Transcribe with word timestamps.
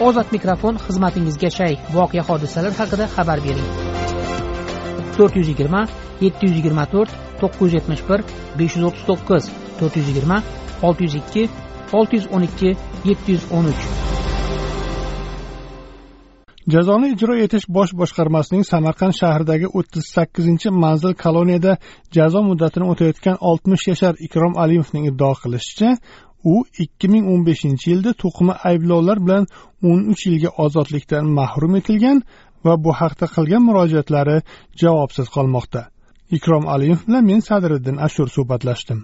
ozod 0.00 0.32
mikrofon 0.32 0.78
xizmatingizga 0.86 1.50
shay. 1.50 1.74
Voqea 1.94 2.22
hodisalar 2.28 2.72
haqida 2.80 3.06
xabar 3.16 3.38
bering. 3.46 3.68
To'rt 5.16 5.36
yuz 5.38 5.48
yigirma 5.52 5.82
yetti 6.24 6.48
yuz 6.48 6.56
yigirma 6.58 6.84
to'rt 6.94 7.10
to'qqiz 7.40 7.62
yuz 7.64 7.74
yetmish 7.78 8.02
bir 8.08 8.20
besh 8.58 8.74
yuz 8.76 8.84
o'ttiz 8.88 9.04
to'qqiz 9.10 9.44
to'rt 9.78 9.94
yuz 9.98 10.08
yigirma 10.10 10.38
olti 10.86 11.02
yuz 11.06 11.14
ikki 11.22 11.42
olti 11.98 12.18
yuz 12.18 12.26
o'n 12.34 12.48
ikki 12.48 12.70
yetti 13.10 13.28
yuz 13.36 13.44
o'n 13.56 13.70
uch. 13.72 13.84
Jazoni 16.72 17.10
ijro 17.14 17.34
etish 17.44 17.66
bosh 17.76 17.92
boshqarmasining 18.00 18.62
samarqand 18.72 19.14
shahridagi 19.20 19.68
o'ttiz 19.78 20.04
sakkizinchi 20.16 20.70
manzil 20.84 21.12
koloniyada 21.24 21.72
jazo 22.16 22.40
muddatini 22.50 22.86
o'tayotgan 22.92 23.36
oltmish 23.50 23.84
yashar 23.92 24.14
ikrom 24.26 24.54
alimovning 24.64 25.04
iddao 25.10 25.34
qilishicha 25.42 25.90
u 26.52 26.54
ikki 26.84 27.08
ming 27.12 27.24
o'n 27.32 27.42
beshinchi 27.48 27.90
yilda 27.92 28.12
to'qima 28.22 28.54
ayblovlar 28.70 29.18
bilan 29.26 29.44
o'n 29.90 30.00
uch 30.12 30.22
yilga 30.28 30.50
ozodlikdan 30.64 31.26
mahrum 31.38 31.74
etilgan 31.80 32.18
va 32.66 32.74
bu 32.84 32.90
haqda 33.00 33.26
qilgan 33.34 33.62
murojaatlari 33.68 34.36
javobsiz 34.82 35.26
qolmoqda. 35.36 35.80
Ikrom 36.36 36.64
aliyev 36.74 37.00
bilan 37.06 37.24
men 37.30 37.40
sadriddin 37.48 37.96
ashur 38.06 38.28
suhbatlashdim. 38.36 38.98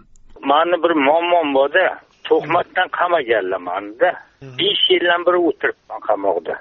Mani 0.51 0.77
bir 0.85 0.93
muammom 1.07 1.49
borda 1.59 1.87
tuhmatdan 2.29 2.89
qamaganlar 2.99 3.61
manida 3.71 4.11
besh 4.59 4.85
yildan 4.93 5.23
beri 5.27 5.39
o'tiribman 5.49 6.01
qamoqda. 6.09 6.55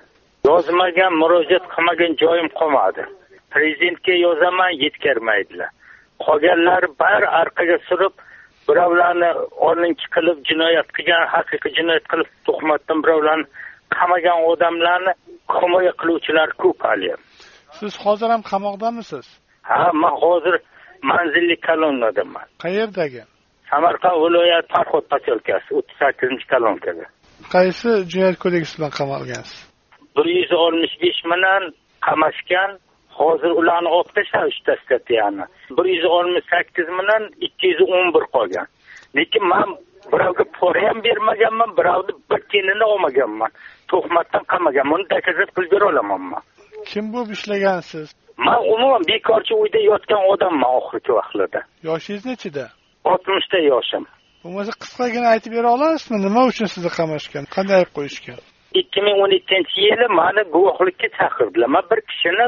Yozmagan 0.50 1.14
murojaat 1.22 1.66
qilmagan 1.74 2.12
joyim 2.24 2.50
qolmadi. 2.60 3.04
Prezidentga 3.54 4.14
yozaman 4.26 4.72
yetkazmaydilar 4.84 5.70
qolganlari 6.26 6.90
bari 7.04 7.28
orqaga 7.42 7.78
surib 7.90 8.14
birovlarni 8.70 9.30
o'rninki 9.68 10.06
qilib 10.16 10.38
jinoyat 10.50 10.88
qilgan 10.98 11.24
haqiqiy 11.36 11.72
jinoyat 11.80 12.06
qilib 12.12 12.30
tuhmatdan 12.48 13.04
birovlarni 13.04 13.48
qamagan 13.98 14.40
odamlarni 14.52 15.14
himoya 15.60 15.94
qiluvchilar 16.02 16.50
ko'p 16.64 16.80
haliyam 16.90 17.22
siz 17.80 17.94
hozir 18.06 18.30
ham 18.34 18.42
qamoqdamisiz? 18.52 19.26
Ha 19.70 19.92
man 20.04 20.16
hozir 20.26 20.56
manzilli 21.12 21.58
kolonnadaman 21.68 22.48
qayerdagi? 22.66 23.24
Samarqand 23.72 24.18
viloyati 24.24 24.70
farhod 24.76 25.06
poselkasi 25.14 25.70
o'ttiz 25.78 25.96
sakkizinchi 26.02 26.46
kolonkada 26.54 27.06
qaysi 27.56 27.90
jinoyat 28.12 28.38
kodeksi 28.44 28.74
bilan 28.78 28.94
qamalgansiz 29.00 29.60
bir 30.16 30.28
yuz 30.38 30.52
oltmish 30.64 30.96
besh 31.04 31.22
bilan 31.32 31.64
qamashgan 32.08 32.72
hozir 33.22 33.52
ularni 33.60 33.90
olib 33.98 34.12
tashladi 34.16 34.52
uchta 34.54 34.74
statyani 34.84 35.46
bir 35.78 35.86
yuz 35.96 36.06
oltmish 36.16 36.48
sakkiz 36.54 36.88
bilan 37.00 37.24
ikki 37.48 37.68
yuz 37.72 37.82
o'n 37.98 38.08
bir 38.16 38.26
qolgan. 38.36 38.68
Lekin 39.18 39.44
man 39.54 39.70
birovga 40.12 40.46
pora 40.60 40.82
ham 40.88 41.04
bermaganman 41.08 41.72
birovni 41.78 42.14
bir 42.32 42.42
tiyinini 42.50 42.86
olmaganman. 42.94 43.52
Tuhmatdan 43.92 44.44
qamaganman 44.52 45.00
uni 45.00 45.10
dokazat 45.16 45.50
qilib 45.56 45.72
bera 45.74 45.86
olaman 45.92 46.22
man 46.32 46.44
kim 46.92 47.06
bo'lib 47.14 47.32
ishlagansiz 47.38 48.08
man 48.46 48.60
umuman 48.74 49.04
bekorchi 49.12 49.54
uyda 49.64 49.80
yotgan 49.92 50.24
odamman 50.34 50.72
oxirgi 50.80 51.12
vaqtlarda. 51.20 51.62
Yoshingiz 51.90 52.26
nechida? 52.32 52.66
Oltmishda 53.12 53.60
yoshim. 53.72 54.04
Bo'lmasa 54.44 54.72
qisqagina 54.82 55.28
aytib 55.34 55.52
bera 55.58 55.70
olasizmi? 55.76 56.18
Nima 56.28 56.42
uchun 56.52 56.68
sizni 56.74 56.92
qamashgan? 57.00 57.44
Qanday 57.56 57.78
ayb 57.82 57.92
qo'yishgan? 57.98 58.40
Ikki 58.82 59.00
ming 59.06 59.18
o'n 59.24 59.34
ikkinchi 59.40 59.78
yili 59.88 60.08
mani 60.20 60.44
guvohlikka 60.56 61.08
chaqirdilar. 61.20 61.70
Man 61.76 61.86
bir 61.92 62.00
kishini 62.10 62.46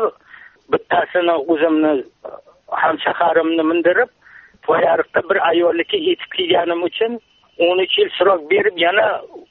bittasini 0.73 1.35
o'zimni 1.53 1.91
hamshaharimni 2.83 3.63
mindirib 3.71 4.09
poyariqda 4.67 5.21
bir 5.29 5.37
ayolniki 5.51 5.97
yetib 6.07 6.31
kelganim 6.37 6.83
uchun 6.89 7.19
o'n 7.65 7.77
uch 7.85 7.95
yil 7.99 8.09
srok 8.17 8.41
berib 8.51 8.77
yana 8.85 9.05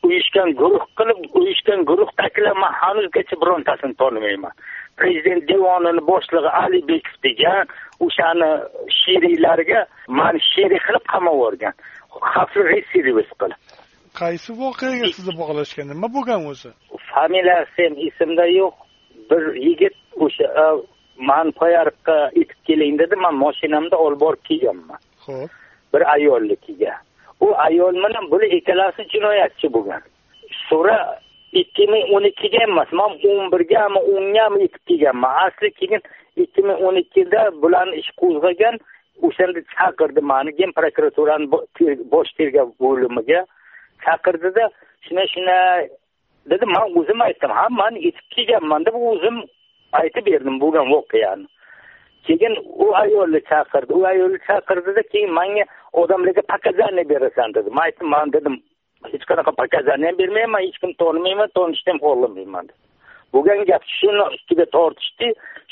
uyushgan 0.08 0.54
guruh 0.60 0.84
qilib 0.98 1.18
uyushgan 1.40 1.80
guruhdagilar 1.90 2.56
man 2.62 2.72
hanuzgacha 2.82 3.36
birontasini 3.42 3.94
tonimayman 4.02 4.54
prezident 5.00 5.42
devonini 5.48 6.02
boshlig'i 6.10 6.50
alibekov 6.62 7.16
degan 7.26 7.64
o'shani 8.06 8.50
sheriklariga 9.00 9.80
mani 10.18 10.40
sherik 10.52 10.82
qilib 10.86 11.04
qamab 11.12 11.34
yuborgan. 11.38 11.74
Xavfli 12.32 12.62
reservis 12.72 13.30
qilib. 13.40 13.60
Qaysi 14.20 14.50
voqeaga 14.62 15.06
sizni 15.16 15.34
bog'lashgan? 15.42 15.86
Nima 15.92 16.08
bo'lgan 16.16 16.40
o'zi? 16.52 16.70
Familiyasi 17.14 17.80
ham 17.86 17.94
esimda 18.06 18.46
yo'q. 18.60 18.74
Bir 19.30 19.42
yigit 19.66 19.96
o'sha 20.24 20.46
mani 21.28 21.52
poyariqqa 21.60 22.16
yetib 22.40 22.60
keling 22.66 22.98
dedi 23.02 23.16
man 23.24 23.34
mashinamda 23.44 23.96
olib 24.06 24.20
borib 24.24 24.42
kelganman 24.48 25.00
ho'p 25.26 25.50
bir 25.92 26.02
ayolnikiga 26.14 26.92
u 27.40 27.54
ayol 27.66 27.94
bilan 27.94 28.30
bular 28.30 28.52
ikkalasi 28.58 29.08
jinoyatchi 29.12 29.72
bo'lgan. 29.74 30.02
Sura 30.68 30.98
ikki 31.52 31.86
ming 31.92 32.14
o'n 32.14 32.24
ikkiga 32.30 32.62
emas 32.68 32.92
man 32.92 33.16
o'n 33.30 33.50
birgami 33.52 34.00
o'ngami 34.14 34.62
yetib 34.64 34.82
kelganman 34.88 35.38
asli 35.46 35.70
keyin 35.78 36.02
ikki 36.36 36.62
ming 36.62 36.82
o'n 36.86 36.96
ikkida 37.02 37.40
bularni 37.62 37.96
ish 38.02 38.10
qo'zg'agan 38.20 38.78
o'shanda 39.28 39.60
chaqirdi 39.74 40.20
mani 40.32 40.54
gen 40.58 40.74
prokuraturani 40.78 41.46
bosh 42.12 42.30
tergov 42.38 42.68
bo'limiga 42.84 43.40
chaqirdida 44.04 44.68
shunday 45.06 45.26
shunday 45.34 45.88
dedi 46.50 46.66
man 46.74 46.86
o'zim 47.00 47.26
aytdim 47.28 47.56
ha 47.58 47.66
man 47.80 47.98
yetib 48.06 48.26
kelganman 48.36 48.86
deb 48.86 48.96
o'zim 49.12 49.42
aytib 49.92 50.26
berdim 50.30 50.60
bo'lgan 50.62 50.86
voqeani 50.94 51.46
keyin 52.26 52.54
u 52.84 52.86
ayolni 53.02 53.40
chaqirdi 53.50 53.92
u 54.00 54.04
ayolni 54.12 54.38
chaqirdida 54.48 55.02
keyin 55.12 55.32
manga 55.38 55.64
odamlarga 55.92 56.42
показания 56.52 57.08
berasan 57.12 57.54
dedi 57.54 57.70
man 57.76 57.84
aytdim 57.88 58.08
man 58.16 58.32
dedim 58.36 58.56
hech 59.12 59.24
qanaqa 59.30 59.52
показания 59.62 60.08
ham 60.10 60.18
bermayman 60.22 60.62
hech 60.66 60.78
kimni 60.80 60.96
tonimayman 61.02 61.48
tanishni 61.56 61.90
ham 61.92 62.00
xohlamayman 62.06 62.66
bo'lgan 63.34 63.64
gap 63.70 63.82
shuni 63.98 64.24
ustiga 64.36 64.66
tortishdi. 64.76 65.28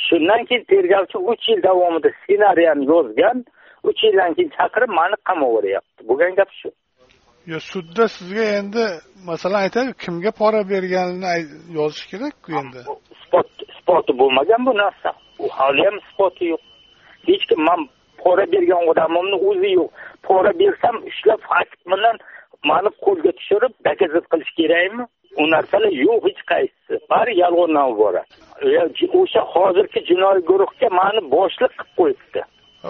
Shundan 0.07 0.41
keyin 0.49 0.65
tergovchi 0.73 1.19
uch 1.31 1.45
yil 1.51 1.61
davomida 1.69 2.11
ssenariyani 2.19 2.85
yozgan 2.93 3.39
uch 3.89 4.01
yildan 4.07 4.31
keyin 4.37 4.51
chaqirib 4.59 4.91
mani 4.99 5.17
qamab 5.29 5.49
yuboryapti 5.49 6.01
bo'lgan 6.11 6.33
gap 6.41 6.51
shu. 6.61 6.69
Yo 7.53 7.59
sudda 7.73 8.05
sizga 8.17 8.45
endi 8.61 8.85
masalan 9.31 9.61
aytaylik 9.65 9.99
kimga 10.05 10.33
pora 10.41 10.61
berganini 10.73 11.35
yozish 11.79 12.07
kerakku 12.11 12.49
endi 12.61 12.81
isboti 13.89 14.19
bo'lmagan 14.19 14.67
bu 14.67 14.77
narsa. 14.77 15.13
U 15.39 15.49
hali 15.49 15.85
ham 15.85 15.97
isboti 15.99 16.45
yo'q. 16.45 16.63
Hech 17.29 17.45
kim 17.49 17.61
man 17.69 17.89
pora 18.23 18.45
bergan 18.53 18.89
odamimni 18.91 19.37
o'zi 19.49 19.71
yo'q. 19.79 19.91
Pora 20.23 20.53
bersam 20.59 20.97
ushlab 21.09 21.41
fakt 21.51 21.81
bilan 21.87 22.17
mani 22.65 22.91
qo'lga 23.05 23.33
tushirib 23.39 23.73
dokazat 23.87 24.25
qilish 24.33 24.53
kerakmi? 24.59 25.05
U 25.41 25.43
narsalar 25.55 25.93
yo'q 26.07 26.21
hech 26.29 26.43
qaysisi. 26.51 26.95
Bari 27.11 27.33
yolg'ondan 27.43 27.87
iborat 27.95 28.29
o'sha 29.21 29.43
hozirgi 29.55 30.01
jinoiy 30.09 30.41
guruhga 30.51 30.89
mani 31.01 31.21
boshliq 31.35 31.73
qilib 31.79 31.93
qo'yibdi. 32.01 32.41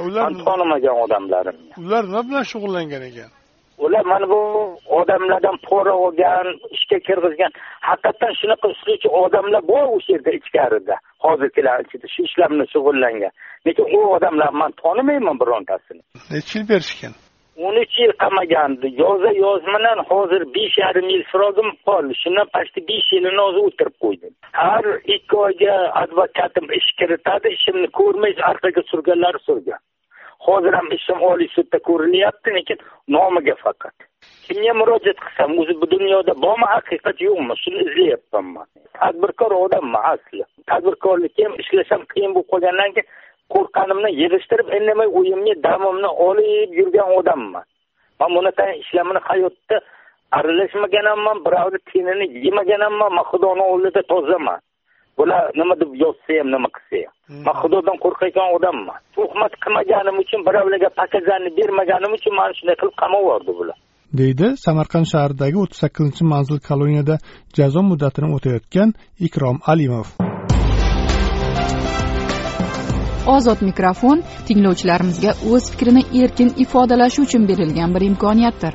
Ular 0.06 0.22
man 0.22 0.34
tonimagan 0.46 0.96
odamlarim. 1.04 1.56
ular 1.82 2.02
nima 2.10 2.22
bilan 2.28 2.44
shug'ullangan 2.52 3.02
ekan 3.10 3.30
ular 3.98 4.06
mana 4.06 4.28
bu 4.28 4.78
odamlardan 4.88 5.56
pora 5.68 5.92
olgan 5.92 6.46
ishga 6.70 6.98
kirgizgan. 6.98 7.52
Haqiqatdan 7.88 8.32
shunaqa 8.40 8.68
ishlovchi 8.74 9.08
odamlar 9.08 9.62
bor 9.68 9.86
o'sha 9.96 10.12
yerda 10.12 10.30
ichkarida 10.38 10.96
hozirgilar 11.24 11.80
ichida 11.84 12.06
shu 12.14 12.22
ishlar 12.28 12.50
bilan 12.50 12.68
shug'ullangan. 12.74 13.32
Lekin 13.66 13.84
u 13.96 13.98
odamlar 14.16 14.50
man 14.60 14.72
tonimayman 14.82 15.40
birontasini. 15.40 16.02
Necha 16.30 16.58
yil 16.58 16.68
berishgan 16.68 17.14
o'n 17.66 17.76
uch 17.82 17.94
yil 18.00 18.12
qamagandi 18.22 18.88
yoza 19.02 19.30
yoz 19.44 19.62
bilan 19.74 19.98
hozir 20.10 20.42
besh 20.56 20.76
yarim 20.84 21.08
yil 21.14 21.24
srogim 21.30 21.70
qoldi 21.88 22.14
shundan 22.22 22.46
почти 22.54 22.80
besh 22.90 23.08
yilini 23.14 23.42
o'zi 23.48 23.60
o'tirib 23.68 23.96
qo'ydim. 24.04 24.32
Har 24.62 24.84
ikki 25.16 25.36
oyga 25.46 25.76
advokatim 26.02 26.66
ish 26.78 26.90
kiritadi 27.00 27.54
ishimni 27.56 27.88
ko'rmay 28.00 28.32
orqaga 28.50 28.82
surganlari 28.90 29.40
surgan 29.48 29.80
hozir 30.48 30.74
ham 30.78 30.88
ishim 30.98 31.22
oliy 31.30 31.48
sudda 31.56 31.78
ko'rilyapti 31.88 32.54
lekin 32.58 32.78
nomiga 33.14 33.54
faqat. 33.64 33.96
Kimga 34.46 34.74
murojaat 34.80 35.18
qilsam 35.24 35.58
o'zi 35.62 35.74
bu 35.80 35.86
dunyoda 35.94 36.32
bormi 36.44 36.68
haqiqat 36.74 37.24
yo'qmi? 37.28 37.54
Shuni 37.62 37.80
izlayapman 37.86 38.46
man 38.54 38.66
tadbirkor 38.98 39.52
odamman 39.64 40.02
asli. 40.12 40.44
Tadbirkorlikka 40.70 41.44
ham 41.46 41.54
ishlasham 41.62 42.02
qiyin 42.12 42.34
bo'lib 42.34 42.50
qolgandan 42.52 42.94
keyin 42.96 43.08
qo'rqqanimni 43.54 44.10
yig'ishtirib 44.20 44.68
indamay 44.78 45.08
uyimni 45.20 45.54
damimni 45.66 46.10
olib 46.28 46.74
yurgan 46.78 47.12
odamman. 47.18 47.66
Man 48.20 48.30
bunaqa 48.36 48.64
ishlarni 48.82 49.20
hayotda 49.28 49.76
aralashmaganman 50.38 51.44
birovni 51.46 51.78
tenini 51.90 52.26
yemagan 52.46 52.82
hamman 52.86 53.12
man 53.16 53.28
xudoni 53.30 53.64
oldida 53.72 54.02
tozaman. 54.12 54.60
Bular 55.18 55.42
nima 55.60 55.74
deb 55.80 55.90
yozsa 56.04 56.32
ham 56.38 56.48
nima 56.54 56.68
qilsa 56.76 56.98
ham 57.04 57.42
man 57.46 57.54
xudodan 57.62 57.96
qo'rqayotgan 58.04 58.48
odamman 58.56 58.98
tuhmat 59.16 59.52
qilmaganim 59.62 60.16
uchun 60.22 60.40
birovlarga 60.48 60.90
показания 61.00 61.52
bermaganim 61.58 62.12
uchun 62.18 62.34
mani 62.40 62.52
shunday 62.58 62.76
qilib 62.80 62.96
qamab 63.02 63.20
yubordi 63.24 63.52
bular 63.60 63.76
deydi 64.20 64.46
samarqand 64.66 65.06
shahridagi 65.12 65.56
o'ttiz 65.62 65.78
sakkizinchi 65.84 66.22
manzil 66.32 66.58
koloniyada 66.68 67.16
jazo 67.58 67.80
muddatini 67.90 68.28
o'tayotgan 68.36 68.90
ikrom 69.26 69.56
alimov. 69.72 70.08
Ozod 73.36 73.60
mikrofon 73.68 74.18
tinglovchilarimizga 74.48 75.32
o'z 75.52 75.64
fikrini 75.72 76.02
erkin 76.22 76.50
ifodalashi 76.64 77.20
uchun 77.26 77.42
berilgan 77.50 77.90
bir 77.94 78.02
imkoniyatdir. 78.10 78.74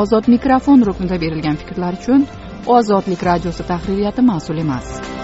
Ozod 0.00 0.24
mikrofon 0.34 0.80
ruknida 0.88 1.16
berilgan 1.24 1.56
fikrlar 1.62 1.94
uchun 2.00 2.20
ozodlik 2.66 3.22
radiosi 3.24 3.66
tahririyati 3.66 4.22
mas'ul 4.22 4.58
emas 4.58 5.21